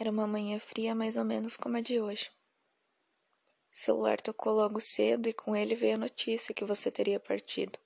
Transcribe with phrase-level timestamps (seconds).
[0.00, 2.30] Era uma manhã fria, mais ou menos como a de hoje.
[3.70, 7.78] O celular tocou logo cedo e com ele veio a notícia que você teria partido.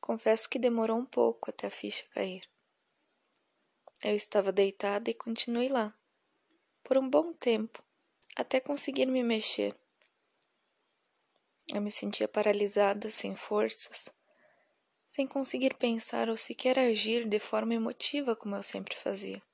[0.00, 2.48] Confesso que demorou um pouco até a ficha cair.
[4.02, 5.94] Eu estava deitada e continuei lá,
[6.82, 7.84] por um bom tempo,
[8.34, 9.76] até conseguir me mexer.
[11.68, 14.08] Eu me sentia paralisada, sem forças,
[15.06, 19.46] sem conseguir pensar ou sequer agir de forma emotiva como eu sempre fazia.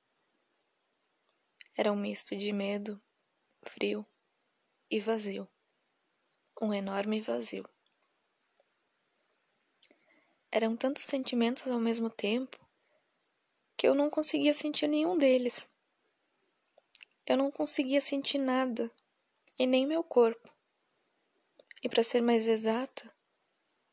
[1.77, 3.01] Era um misto de medo,
[3.63, 4.05] frio
[4.89, 5.45] e vazio.
[6.61, 7.67] Um enorme vazio.
[10.49, 12.57] Eram tantos sentimentos ao mesmo tempo
[13.75, 15.69] que eu não conseguia sentir nenhum deles.
[17.25, 18.89] Eu não conseguia sentir nada,
[19.59, 20.49] e nem meu corpo.
[21.83, 23.13] E para ser mais exata,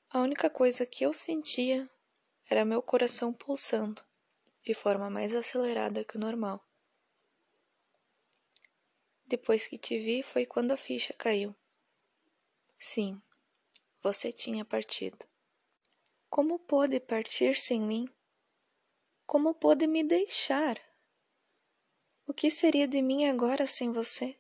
[0.09, 1.91] a única coisa que eu sentia
[2.49, 4.01] era meu coração pulsando
[4.63, 6.65] de forma mais acelerada que o normal.
[9.33, 11.57] Depois que te vi foi quando a ficha caiu.
[12.79, 13.19] Sim,
[14.02, 15.27] você tinha partido.
[16.29, 18.07] Como pôde partir sem mim?
[19.24, 20.79] Como pôde me deixar?
[22.27, 24.39] O que seria de mim agora sem você?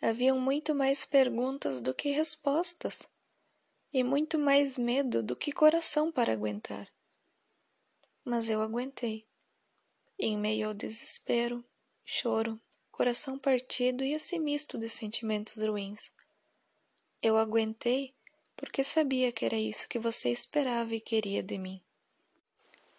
[0.00, 3.06] Haviam muito mais perguntas do que respostas,
[3.92, 6.88] e muito mais medo do que coração para aguentar.
[8.24, 9.28] Mas eu aguentei.
[10.18, 11.62] Em meio ao desespero,
[12.06, 12.58] choro,
[12.98, 16.10] coração partido e esse misto de sentimentos ruins.
[17.22, 18.12] Eu aguentei
[18.56, 21.80] porque sabia que era isso que você esperava e queria de mim.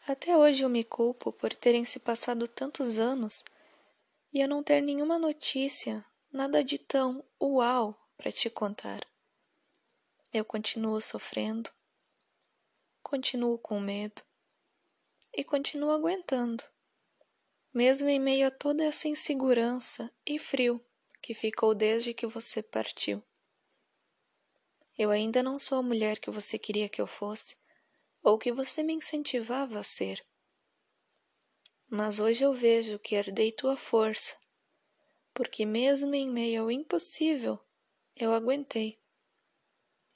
[0.07, 3.43] Até hoje eu me culpo por terem se passado tantos anos
[4.31, 9.05] e eu não ter nenhuma notícia nada de tão uau para te contar.
[10.31, 11.69] Eu continuo sofrendo,
[13.03, 14.21] continuo com medo
[15.33, 16.63] e continuo aguentando,
[17.79, 20.83] mesmo em meio a toda essa insegurança e frio
[21.21, 23.23] que ficou desde que você partiu.
[24.97, 27.55] Eu ainda não sou a mulher que você queria que eu fosse
[28.21, 30.21] ou que você me incentivava a ser.
[31.87, 34.35] Mas hoje eu vejo que herdei tua força
[35.33, 37.57] porque mesmo em meio ao impossível,
[38.13, 38.99] eu aguentei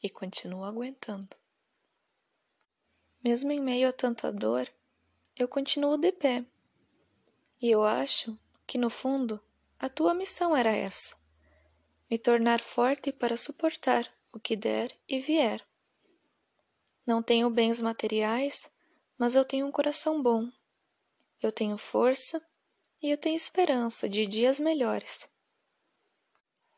[0.03, 1.37] e continuo aguentando.
[3.23, 4.69] Mesmo em meio a tanta dor,
[5.33, 6.45] eu continuo de pé.
[7.63, 8.37] E eu acho
[8.67, 9.41] que no fundo
[9.79, 11.15] a tua missão era essa:
[12.11, 15.65] me tornar forte para suportar o que der e vier.
[17.07, 18.69] Não tenho bens materiais,
[19.17, 20.51] mas eu tenho um coração bom.
[21.41, 22.45] Eu tenho força
[23.01, 25.29] e eu tenho esperança de dias melhores.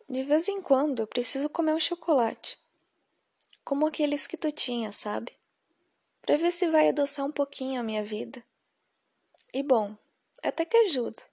[0.08, 2.60] De vez em quando eu preciso comer um chocolate,
[3.64, 5.36] como aqueles que tu tinha, sabe?
[6.22, 8.44] Pra ver se vai adoçar um pouquinho a minha vida.
[9.52, 9.98] E bom,
[10.48, 11.24] até que ajuda.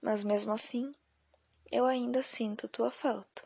[0.00, 0.92] Mas mesmo assim,
[1.70, 3.42] eu ainda sinto tua falta.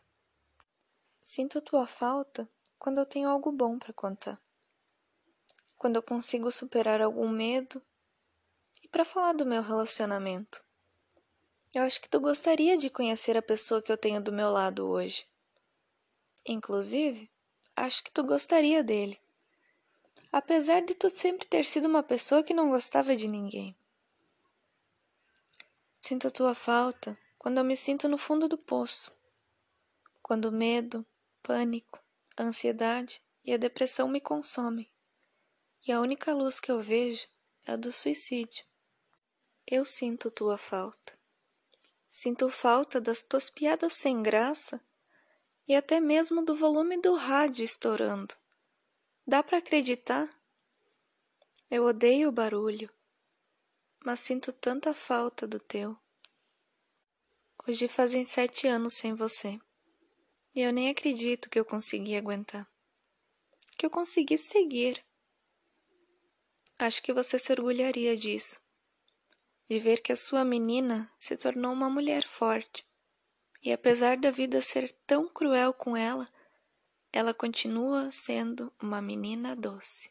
[1.22, 4.40] Sinto tua falta quando eu tenho algo bom para contar.
[5.76, 7.82] Quando eu consigo superar algum medo
[8.92, 10.62] para falar do meu relacionamento.
[11.72, 14.86] Eu acho que tu gostaria de conhecer a pessoa que eu tenho do meu lado
[14.86, 15.26] hoje.
[16.46, 17.30] Inclusive,
[17.74, 19.18] acho que tu gostaria dele.
[20.30, 23.74] Apesar de tu sempre ter sido uma pessoa que não gostava de ninguém.
[26.04, 29.16] Sinto tua falta quando eu me sinto no fundo do poço.
[30.20, 31.06] Quando o medo,
[31.40, 32.02] pânico,
[32.36, 34.92] a ansiedade e a depressão me consomem.
[35.86, 37.24] E a única luz que eu vejo
[37.64, 38.64] é a do suicídio.
[39.64, 41.16] Eu sinto tua falta.
[42.10, 44.84] Sinto falta das tuas piadas sem graça
[45.68, 48.34] e até mesmo do volume do rádio estourando.
[49.24, 50.28] Dá para acreditar?
[51.70, 52.90] Eu odeio o barulho,
[54.04, 55.96] mas sinto tanta falta do teu.
[57.66, 59.58] Hoje fazem sete anos sem você
[60.54, 62.68] e eu nem acredito que eu consegui aguentar.
[63.76, 65.04] Que eu consegui seguir.
[66.78, 68.60] Acho que você se orgulharia disso
[69.72, 72.86] de ver que a sua menina se tornou uma mulher forte.
[73.62, 76.28] E apesar da vida ser tão cruel com ela,
[77.10, 80.10] ela continua sendo uma menina doce.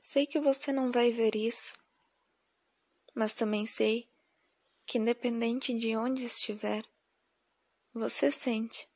[0.00, 1.76] Sei que você não vai ver isso,
[3.14, 4.08] mas também sei
[4.86, 6.84] que, independente de onde estiver,
[7.92, 8.88] você sente,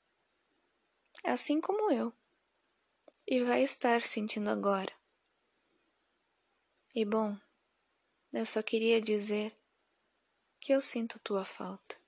[1.22, 2.12] assim como eu,
[3.26, 4.92] e vai estar sentindo agora.
[6.94, 7.36] E bom,
[8.32, 9.56] eu só queria dizer
[10.60, 12.03] que eu sinto tua falta.